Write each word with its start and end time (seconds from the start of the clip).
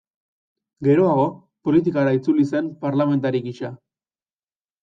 Geroago, 0.87 1.25
Politikara 1.69 2.15
itzuli 2.21 2.47
zen 2.55 2.73
parlamentari 2.87 3.43
gisa. 3.51 3.73